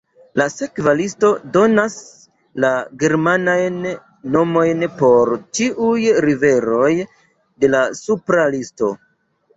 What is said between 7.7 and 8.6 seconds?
la supra